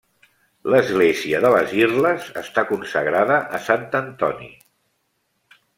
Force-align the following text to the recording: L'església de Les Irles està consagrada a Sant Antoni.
L'església 0.75 1.41
de 1.43 1.51
Les 1.55 1.75
Irles 1.81 2.25
està 2.43 2.65
consagrada 2.73 3.39
a 3.59 3.61
Sant 3.69 3.87
Antoni. 4.05 4.53